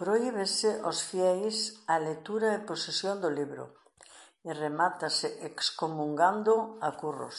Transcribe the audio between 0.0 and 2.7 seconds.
Prohíbese ós fieis a lectura e